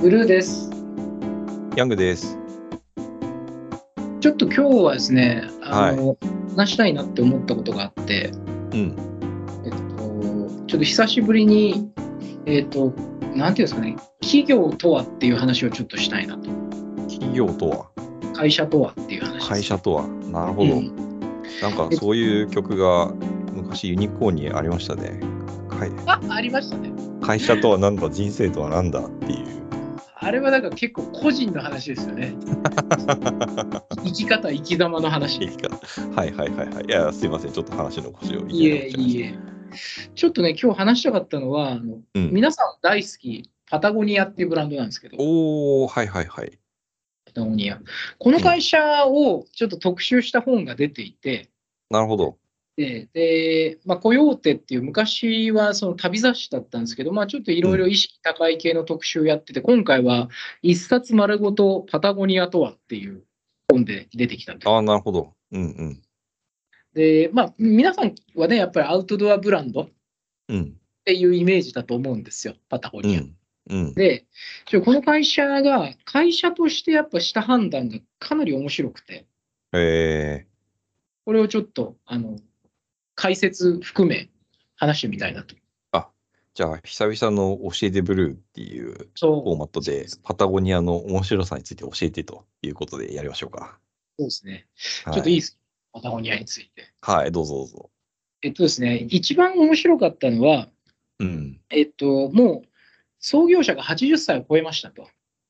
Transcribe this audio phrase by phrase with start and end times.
[0.00, 0.70] ブルーです。
[1.76, 2.38] ヤングです。
[4.20, 6.16] ちょっと今日はですね、あの、
[6.56, 8.30] 話したいなって思ったことがあって、
[8.72, 8.96] うん。
[9.62, 9.76] えっと、
[10.66, 11.92] ちょっと久しぶりに、
[12.46, 12.94] えっと、
[13.34, 16.48] なんていうんですかね、企業とはっていう話をちょっとしたいなと。
[17.10, 17.90] 企業とは、
[18.32, 19.46] 会社とはっていう話。
[19.46, 20.08] 会社とは？
[20.08, 20.76] なるほど。
[20.76, 20.94] うん
[21.60, 23.12] なんかそういう曲が
[23.52, 25.20] 昔ユニコーンにありましたね。
[25.68, 26.90] 会あ、ありましたね。
[27.20, 29.00] 会社とは何だ、人生とは何だ？
[29.00, 29.60] っていう。
[30.22, 32.34] あれはなんか結構個人の話ですよね。
[34.04, 35.40] 生き方、生き様の話。
[36.14, 36.84] はいはいはいはい。
[36.84, 37.52] いや、すいません。
[37.52, 39.34] ちょっと話の腰をいえいえ。
[40.14, 46.58] ちょっとね、今日話したかったのは、あのうん、皆さん大好き、パタゴニアっていうブランドなんですけど、おー、はいはいはい。
[47.24, 47.80] パタゴニア。
[48.18, 51.48] この会社をちょっと特集した本が出ていて、
[51.88, 52.36] なるほど。
[52.80, 60.30] で、でまあ、コヨーテっていう昔はその旅雑誌だったんですけど、まあ、ちょっといろいろ意識高い系の特集やってて、今回は
[60.62, 63.22] 一冊丸ごとパタゴニアとはっていう
[63.70, 64.74] 本で出てきたと。
[64.74, 65.34] ああ、なるほど。
[65.52, 66.02] うんうん。
[66.94, 69.88] で、まあ、皆さんはね、やっぱりアウトドアブランドっ
[70.48, 70.76] うん。
[71.04, 73.20] ていうイメージだと思うんですよ、パタゴニア。
[73.20, 73.36] うん。
[73.68, 73.94] うん。
[73.94, 74.24] で、
[74.82, 79.26] この会社が、会社としてやっぱした判断がかなり面白くて、
[79.72, 80.46] え
[81.26, 82.36] これをちょっと、あの、
[83.20, 84.30] 解説含め
[84.76, 85.54] 話してみたいなと。
[85.92, 86.06] ー、
[86.54, 93.78] じゃあ、久々の教えてブルーっていうフォーマットで、パタゴニアの面白さについて教えてということでやりましょうか。
[94.18, 94.66] そうですね。
[95.04, 95.58] はい、ちょっといいですか、
[95.92, 96.94] パタゴニアについて。
[97.02, 97.90] はい、どうぞどうぞ。
[98.40, 100.70] えっとですね、一番面白かったのは、
[101.18, 101.60] うん。
[101.68, 102.68] えっと、もう
[103.18, 105.08] 創業者が80歳を超えましたと。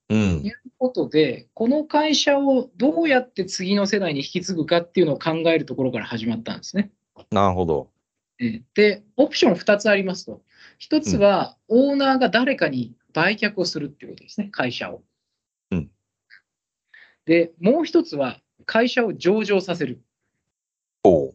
[0.08, 0.50] うんとい。
[0.50, 6.90] うことで、この会社をどうやって次の世代に引き継ぐかっていうのを考えるところから始まったんですね。
[7.30, 7.90] なるほど。
[8.38, 10.42] えーで、オプション2つありますと。
[10.80, 15.02] 1つは、オーナーが誰かに売却をするっていうことですね、会社を。
[15.70, 15.90] うん
[17.26, 20.02] で、もう1つは、会社を上場させる。
[21.04, 21.34] おう。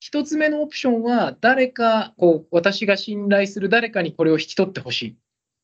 [0.00, 5.16] 一つ目のオプションは、誰か、こう、私が信頼する誰かにこれを引き取ってほしい。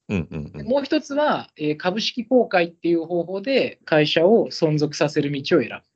[0.08, 0.66] うんうんうん。
[0.66, 5.89] もう一つは、えー株式公開っていう方法で会社を存続させる道を選ぶ。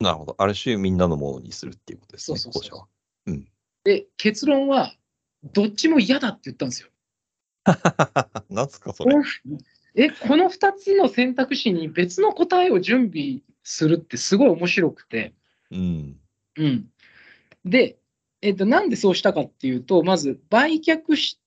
[0.00, 0.34] なるほど。
[0.38, 2.88] ある種みんなのものにするっていうことですね、そうそうそう後者は。
[3.84, 4.94] で、結論は、
[5.52, 6.88] どっちも嫌だって言ったんですよ。
[8.50, 9.14] なんすか、それ。
[9.94, 15.34] え、この2つの選択肢に別の答えを準備するってすごい面白くて、
[15.70, 16.20] うん。
[16.56, 16.90] うん。
[17.64, 17.98] で、
[18.42, 21.39] えっと、なんでそうしたかっていうと、まず売却し、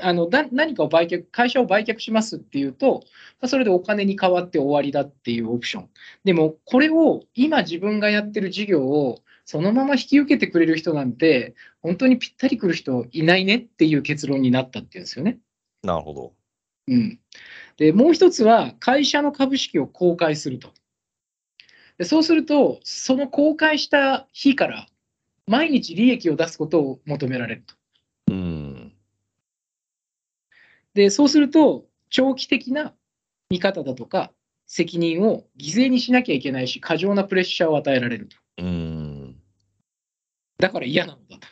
[0.00, 3.04] あのだ何かを売却、会社を売却しますっていうと、
[3.40, 5.90] まあそれでお金に変わって終わりだっていうオプション。
[6.24, 15.38] でも、これを今自分がやってる事業をそのまま引き受けてくれる人なんて、本当にぴったりくる人いないねっていう結論になったっていうんですよね。
[15.82, 16.32] なるほど。
[16.86, 17.18] うん、
[17.78, 20.72] でもう一つは、会社の株式を公開すると。
[21.98, 24.86] でそうすると、その公開した日から、
[25.46, 27.74] 毎日利益を出すことを求められると。
[28.32, 28.92] うん。
[30.94, 32.94] でそうすると、長期的な
[33.50, 34.32] 見方だとか、
[34.66, 38.36] 責任を犠牲にしなきゃいけないし、過剰なプレッシャーを与えられると。
[38.58, 39.36] うん。
[40.58, 41.48] だから嫌なのだと。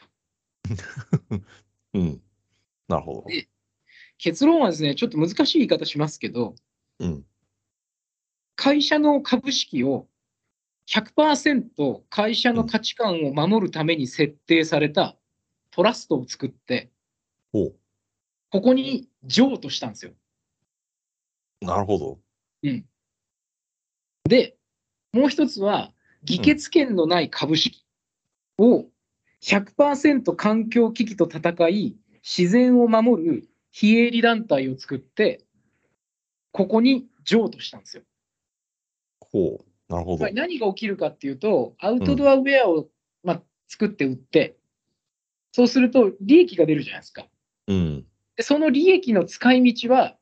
[1.94, 2.22] うん。
[2.88, 3.24] なるほど。
[3.28, 3.48] で
[4.18, 6.54] 結論はですね、ちょっと難しい言い方しますけど、
[7.00, 7.24] うん。
[8.54, 10.06] 会社の株式を
[10.88, 15.16] 100%会社の価値観を守るために設定された
[15.72, 16.92] トラストを作って、
[17.52, 17.81] おう
[18.52, 20.12] ここに譲渡したんですよ。
[21.62, 22.18] なるほど。
[24.24, 24.56] で、
[25.12, 25.90] もう一つは、
[26.22, 27.86] 議決権のない株式
[28.58, 28.84] を
[29.42, 35.46] 100%環境危機と戦い、自然を守る非営利団体を作って、
[36.52, 38.02] ここに譲渡したんですよ。
[39.18, 39.64] ほう。
[39.88, 40.28] なるほど。
[40.30, 42.90] 何が起きるかっていうと、アウトドアウェアを、
[43.24, 44.58] まあ、作って売って、
[45.52, 47.26] そうすると利益が出るじゃないですか。
[47.68, 48.06] うん。
[48.36, 50.16] でその利益の使い道は、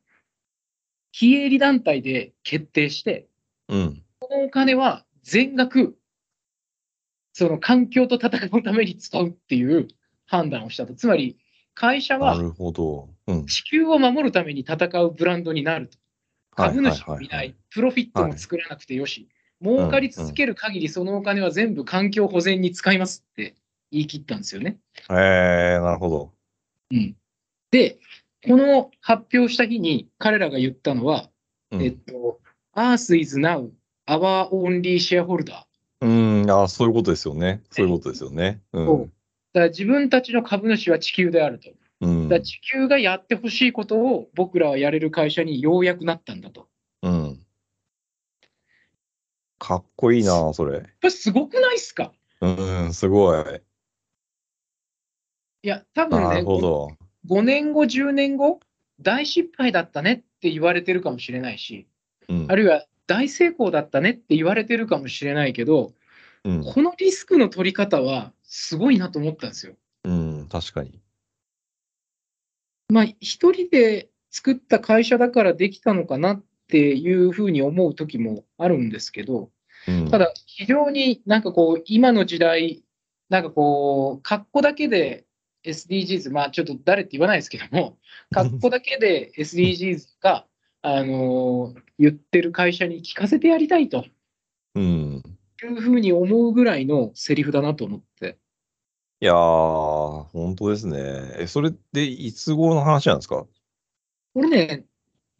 [1.13, 3.29] 非営利団体で決定して、
[3.69, 4.03] うん。
[4.21, 5.97] このお金は全額、
[7.33, 9.89] その環境と戦うために使うっていう
[10.27, 10.95] 判断をしたと。
[10.95, 11.39] つまり、
[11.75, 13.09] 会社はなるほど。
[13.27, 13.47] うん。
[13.47, 15.99] 地球を守るために戦うブランドになると。
[16.57, 19.29] 株主もいなはいい、プロフィットも作らなくてよし、
[19.63, 23.55] 儲かり続ける限りそのお金は全部環境保全に使いますって
[23.91, 24.79] 言い切ったんですよね。
[25.09, 25.27] はいはい。
[25.75, 26.33] えー、なるほど。
[26.93, 27.17] うん、
[27.71, 27.99] で、
[28.47, 31.31] この発表した日に彼らが言ったのは、
[31.71, 32.41] うんえっと、
[32.75, 33.71] Earth is now
[34.07, 35.65] our only shareholder。
[36.01, 37.63] うん、あそういうことですよね。
[37.71, 38.61] そういうことですよね。
[38.73, 38.87] うん。
[38.87, 39.13] そう
[39.53, 41.71] だから自分たちの株主は地球であると。
[42.01, 46.69] うんだ地球がやってほしいことを僕らはやれる会社にようやくなったんだと。
[47.03, 47.47] うん。
[49.59, 50.81] かっこいいな、それ。
[50.81, 52.13] これすごくないっすか？
[52.41, 52.49] う
[52.89, 53.43] ん、すごい。
[55.63, 56.89] いや、多分ねなる、ほど。
[57.29, 58.61] 5年後、10年後、
[59.01, 61.87] 大失敗だったねって言われてるかもしれないし、
[62.29, 65.93] うんあるいは大成功だったねって言われてるかもしれないけど、
[66.45, 69.75] うん、このリスクの取り方はすごいなと思ったんですよ。
[70.05, 71.01] うん、確かに。
[72.89, 79.51] まあ、一人で作った会社だからできたのかなっていうふうに思う時もあるんですけど、
[79.89, 82.85] うん、ただ、非常になんかこう、今の時代、
[83.29, 85.25] なんかこう、格好だけで
[85.65, 87.99] SDGs、まあちょっと誰って言わないですけども、
[88.31, 90.47] 格好だけで SDGs が、
[90.83, 94.07] あのー言ってる会社に聞かせてやりたいと
[94.75, 95.23] うん。
[95.63, 98.39] いうふうに思うぐらいのセリフだなと思って。
[99.21, 100.97] いやー、本当ですね。
[101.39, 103.47] え、それっていつ頃の話なんですか？
[104.33, 104.87] これね、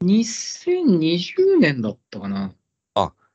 [0.03, 2.55] 2020年だったかな。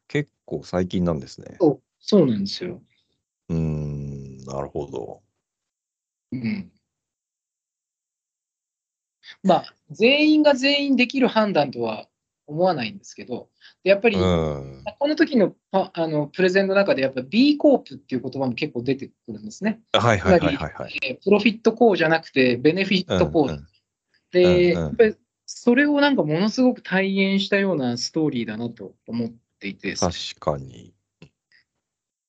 [0.08, 1.58] 結構最近なんですね。
[1.60, 2.82] そうそうなんですよ。
[3.50, 5.24] うーん、なるほど。
[6.32, 6.72] うん。
[9.44, 12.08] まあ、全員が全員できる判断とは
[12.48, 13.50] 思わないんですけど、
[13.84, 14.84] でやっぱり、うん。
[15.00, 19.82] この時のパあのプレゼンの中で、やっぱ B コープっていう言葉も結構出てくるんですね。
[19.94, 21.00] はいはいはいはいはい。
[21.04, 23.68] えープロフィットコーじゃなくて、ベネフィットコー、うん
[24.32, 25.16] で、うんうんやっぱり
[25.48, 29.30] それをなんかものすごく体現したようなストーリーだなと思っ
[29.60, 30.94] ていて、確かに。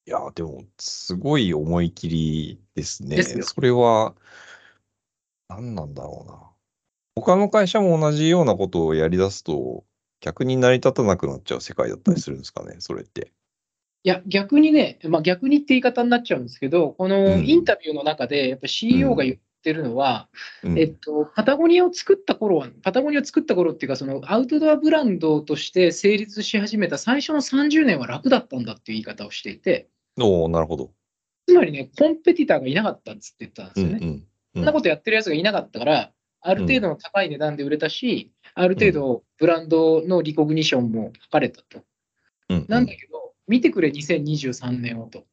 [0.09, 3.17] いや、でも、すごい思い切りですね。
[3.17, 4.15] ですよそれは、
[5.49, 6.51] 何なんだろうな。
[7.17, 9.85] 他の会社も同じようなことをやり出すと、
[10.21, 13.33] 逆に成り立たなくなっちゃう世界だったりするんですかね、それって。
[14.05, 20.29] いや、逆にね、まあ、逆にって言い方になっちゃうんですけど、このうんインタビューの中で、やっぱ CEO が言ってるのは、
[20.63, 29.89] うんえっと、パタゴニアを作った頃は、パタゴニアを作った頃っていうか、そのアウトドアブランドとして成立し始めた最初の30年は楽だったんだっていう言い方をしていて、
[30.21, 30.93] おおなるほど。
[31.49, 33.99] つまりね、コンペティターがいなかったんですって言ったんですよね。
[34.01, 34.25] うんうん。
[34.55, 36.13] そんなことやってるやつがいなかったから、
[36.47, 41.83] ある程度の高い値段で売れたし、ある程度ブランドのリコグニションも書かれたと。
[42.49, 45.25] うんうんなんだけど、見てくれ、2023年をと。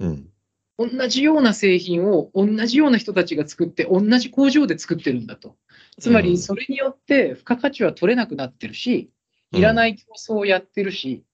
[0.00, 0.30] うん。
[0.78, 5.56] 同じような製品を同じような人たちが作って、同じ工場で作ってるんだと。
[5.98, 9.10] つまり、うんそれによって付加価値は取れなくなってるし、
[9.52, 11.24] いらない競争をやってるし、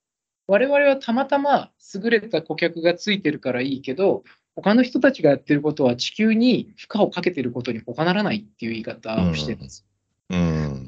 [0.47, 4.23] 我々はたまたま優れた顧客がついてるからいいけど、
[4.55, 9.85] 他の人たちがやってることは地球に負荷をかけてることに他ならないっていう言い方をしてるんです。
[10.29, 10.85] うん。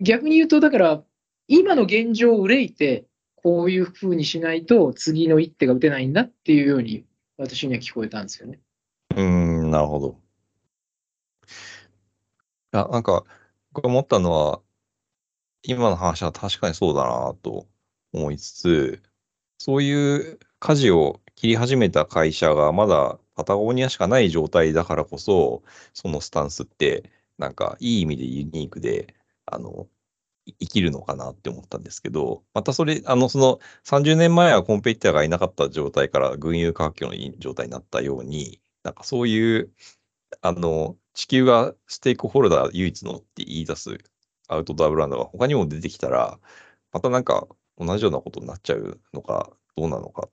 [0.00, 1.02] 逆に言うと、だから、
[1.48, 3.06] 今の現状を憂いて、
[3.36, 7.04] こういうふうにしないと次の一手が打てないんだっていうように
[7.38, 8.60] 私には聞こえたんですよね。
[9.16, 10.18] うん、なるほど。
[12.74, 13.24] いや、なんか、
[13.72, 14.60] 僕思ったのは、
[15.62, 17.66] 今の話は確かにそうだなと
[18.12, 19.02] 思いつつ、
[19.56, 25.62] そういう舵を切り始めた会社がまだパタゴニアしかない状態だからこそ、
[25.94, 29.14] そのスタンスって、なんかいい意味でユニークで、
[29.46, 29.86] あの、
[30.60, 39.70] 生きるのかなって思ったんですけど、またそれ、あの、その30年前はコンペティターがいなかった状態から群雄割拠のいい状態になったように、なんかそういう、
[40.42, 43.98] あの、地球がステークホルダー唯一のって言い出す
[44.48, 46.38] アウトドアブランドが他にも出てきたら、
[46.92, 47.46] またなんか
[47.78, 50.28] 同じようなことになっちゃうのか、どうなのか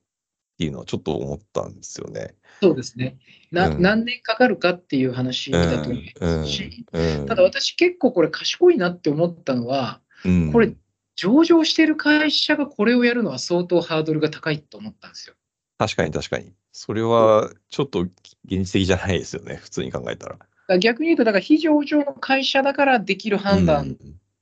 [0.57, 2.35] ていうのはちょっと思ったんですよね。
[2.61, 3.17] そうですね。
[3.51, 7.25] なうん何年かかるかっていう話だと思いますし、うん。
[7.25, 10.73] ただ私結構これ賢いなって思ったのは、うん、これ
[11.15, 15.35] 上場してる会社がこれをやるのは相当ハードルが高いと思ったんですよ。
[15.77, 16.53] 確かに確かに。
[16.71, 18.11] それはちょっと現
[18.45, 20.79] 実的じゃないですよね、普通に考えたら。
[20.79, 23.97] 逆に言うと、だから非上場の会社だからできる判断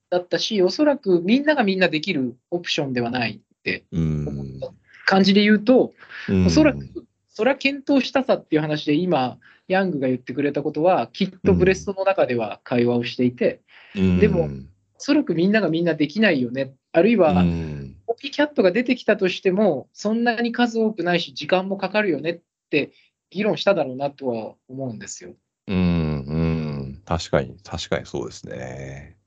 [0.10, 4.28] だったし、おそらくみんながみんなできるオプションではないってうん。
[4.28, 5.94] 思った感じで言うと、
[6.30, 6.46] うん。
[6.48, 13.62] おそらく、それは検討したさっていう話で、今、ヤングが言ってくれたことは、きっとブレストの中では会話をしていて、
[13.96, 14.20] うん。
[14.20, 14.50] でもお
[14.98, 17.98] そらくみんながみんなできないよね、あるいは、うん。
[18.06, 22.92] コピーキャットが出てきたとしても、そんなに数多くないし、時間もかかるよねって
[23.30, 25.34] 議論しただろうなとは思うんですよ。
[25.68, 29.18] うん、うん、確かに、確かにそうですね。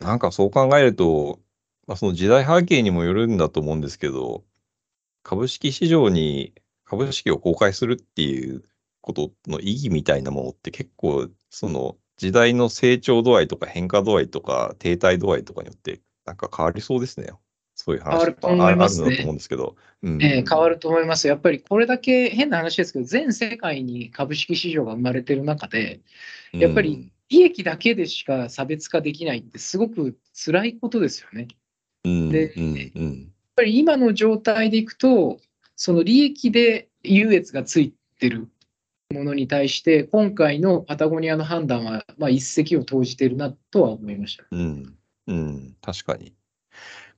[0.00, 1.40] なんかそう考えると、
[1.86, 4.44] まあ、その時代背景にもよるんだと思うんですけど、
[5.26, 6.54] 株式市場に
[6.84, 8.62] 株式を公開するっていう
[9.00, 17.30] ことの意義みたいなものって結構、その時代の成長度合いとか変化度合いとか停滞度合いとかによってなんか変わりそうですね。
[17.74, 19.76] そういう話変わると思いますねああると思うんですけど。
[20.04, 21.26] うんえー変わると思います。
[21.26, 26.02] やっぱりこれだけ変な話ですけど、全世界に株式市場が生まれてる中で、
[26.52, 31.48] やっぱり、利益だけでしか差別化できないって、すごく辛いことですよね。
[32.04, 32.30] うん。
[32.30, 32.92] でうん。
[32.94, 33.35] うん。
[33.58, 35.38] やっぱり今の状態でいくと、
[35.76, 38.48] その利益で優越がついてる
[39.10, 44.44] ものに対して、今回のパタゴニアの判断は、まあ、一石を投じているなとは思いました。
[44.50, 44.94] うん。
[45.26, 45.76] うん。
[45.80, 46.34] 確かに。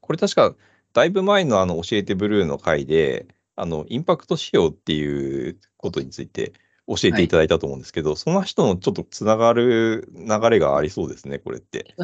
[0.00, 0.54] これ確か、
[0.92, 3.26] だいぶ前のあの、教えてブルーの回で、
[3.56, 6.52] あの、インパクト仕様っていうことについて
[6.86, 11.96] 教えていただいたと思うんですけど、その人のちょっとつながる流れがありそうですね、これって。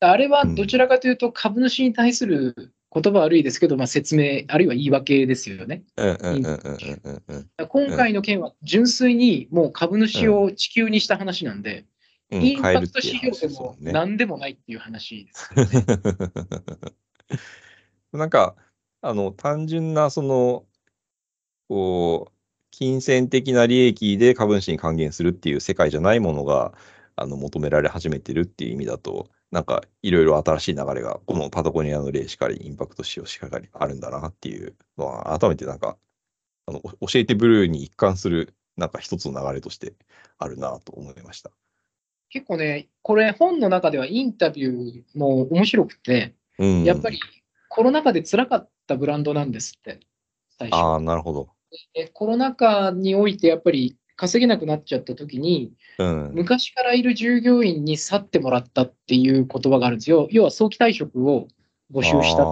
[0.00, 5.82] あれはどちらかというと、株主に対する言葉悪いですけど、まあ、説明、あるいは言い訳ですよね。
[5.96, 11.86] 今回の件は純粋にもう株主を地球にした話なんで、
[12.30, 12.42] うん。
[12.42, 13.76] インパクト指標でも。
[13.80, 15.50] 何でもないっていう話です。
[18.12, 18.54] なんか、
[19.00, 20.64] あの、単純な、その、
[21.68, 22.32] こう、
[22.70, 26.74] 金銭的な利益で株主に還元するっていう世界じゃないものが、
[27.16, 35.96] あの、求められ始めてるっていう意味だと、なんか、いろいろ新しい流れが、このパタゴニアの例しかり、インパクト仕様しかりあるんだなっていうのは、改めてなんか、
[36.66, 39.92] あの、お教えてブルーに一貫する、なんか一つの流れとして
[40.38, 41.52] あるなと思いました。
[42.30, 46.82] 結構ね、これ本の中ではインタビューも面白くて、うん。
[46.82, 47.20] やっぱり
[47.68, 50.00] コロナ禍で辛かったブランドなんですって、
[50.58, 50.80] 最初。
[50.80, 51.48] ああ、なるほど。
[51.92, 56.32] でコロナ禍においてやっぱり稼げなくなっちゃった時に、うん。
[56.34, 60.28] 昔からいる従業員に去ってもらったっていう言葉があるんですよ。
[60.30, 61.48] 要は早期退職を
[61.92, 62.44] 募集した。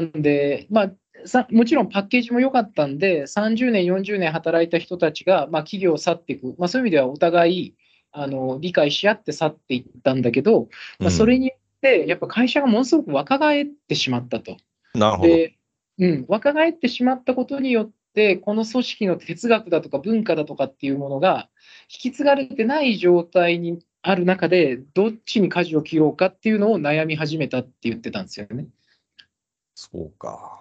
[0.00, 0.92] なんで、まあ、
[1.24, 7.74] さもちろんパッケージも良かったんで、30年、40年働いた人たちが、まあ、企業を去っていく、まあ、そういう意味ではお互い
[8.12, 10.68] あの理解し合って去っていったんだけど、
[10.98, 14.56] まあ、それによって、やっぱ会社がものすごく若返ってしまったと。
[14.94, 15.28] なるほど。
[15.28, 15.58] で、
[15.98, 17.92] うん、若返ってしまったことによって、
[18.42, 21.48] この組織の哲学だとか文化だとかっていうものが
[21.84, 28.66] 引き継がれてない状態にある中で、どっちに舵を切ろうかっていうのを悩み始めたって言ってたんですよね。
[29.74, 30.60] そうか。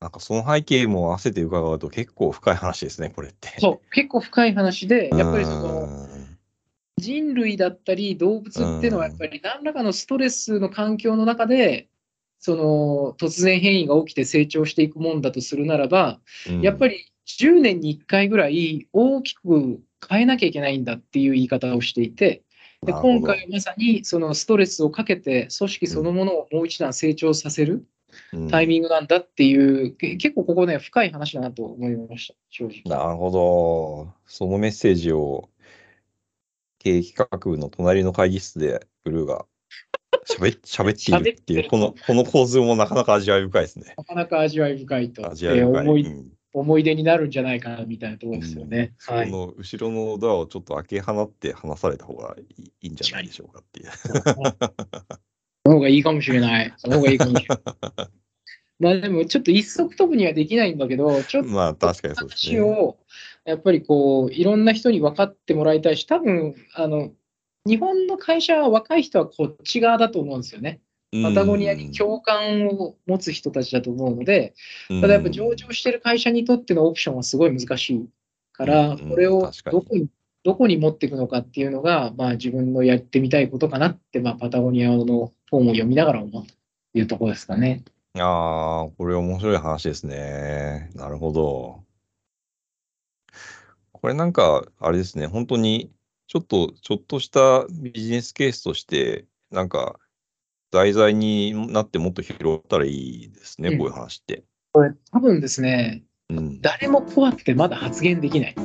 [0.00, 3.54] なんかその背景も合わせて伺うと結構深い話ですね、これって。
[3.60, 6.08] そう、結構深い話で、やっぱりそうんの
[6.96, 11.88] 人類だったり動物っていうのは、やっぱり何らかのストレスの環境の中で、
[12.44, 16.18] その突然変異が起きて成長していくもんだとするならば、
[16.60, 22.42] やっぱり、り10年に1回ぐらい大きく変えなきゃいけないんだっていう言い方をしていて、
[22.84, 27.86] で今回はまさにそのストレスをかけて、組織そのものをもう一段成長させる
[28.50, 32.82] タイミングなんだっていう、け結構ここね、深い話だなと思いました、正直。
[32.86, 34.12] なるほど。
[34.26, 35.48] そのメッセージを
[36.80, 39.46] 経営企画部の隣の会議室でブルーが
[40.28, 43.94] 喋っ喋っているっていう、このこの構図もなかなか味わい深いですね。
[43.96, 45.70] なかなか味わい深いと、味わい深い。
[45.70, 48.92] えー思いうん思い出になるんじゃないかなみたいなところですよね。
[49.06, 49.30] はい。
[49.30, 53.90] この後ろのドアをちょっと開け放って話された方がいいいいんじゃないでしょうかっていう。
[53.90, 56.72] その方がいいかもしれない。
[56.76, 58.08] その方がいいかもしれない。
[58.78, 62.58] まあでもちょっと一足飛ぶにはできないんだけど、ちょっとまあ確かにそうですね。
[62.58, 62.98] 話を
[63.46, 67.12] やっぱりこういろんな人に分かってもらいたいし、多分あの
[67.66, 70.80] 日本の会社は若い人はこっち側だと思うんですよね。
[71.22, 74.54] パタゴニアに共感を持つ人たちだと思うので、
[74.88, 78.08] ただやっぱ上場してる会社にとってのオプションはすごい難しい
[78.52, 80.08] から、うんこれをどこに
[80.44, 86.54] どこに持っていくのかっていうのが、まあ、自分のやってみたいことかなって、まあ、パタゴニアの本を読みながら思うと
[86.94, 87.84] いうところですかね。
[88.18, 90.90] ああ、これ面白い話ですね。
[90.94, 91.84] なるほど。
[93.92, 95.92] これなんか、あれですね、本当に、
[96.26, 99.98] ちょっと、ちょっとしたビジネスケースとして、なんか、
[100.70, 104.44] 題材になってもっと拾ったらいいですね、うんこういう話って。
[104.72, 106.60] これ多分ですね、うん。
[106.62, 108.54] 誰も怖くてまだ発言できない。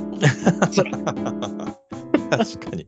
[2.29, 2.87] 確かに。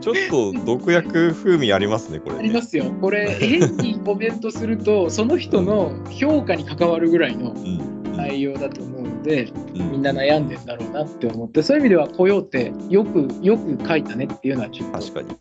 [0.00, 2.38] ちょっと毒薬風味ありますね、これ、ね。
[2.38, 2.84] ありますよ。
[3.00, 7.99] これ、 変にコメントすると、その人の評価に関わるぐらいのうん。
[8.24, 14.98] うん内容だと思うので、うんみんな悩んでんだろうなって思って、そういう意味では、コヨーテ、よく、よく書いたねっていうのはちょっと。
[14.98, 15.36] 確かに。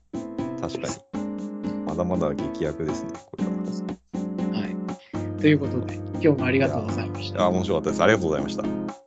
[0.62, 1.86] 確かに。
[1.86, 3.52] まだまだ劇薬ですね、これは。
[3.52, 5.42] はい。
[5.42, 7.44] ということで、今日もありがとうございました。
[7.44, 8.04] あ、面白かったです。
[8.04, 8.99] ありがとうございました。